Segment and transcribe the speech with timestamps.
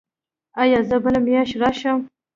[0.61, 1.99] ایا زه بله میاشت راشم؟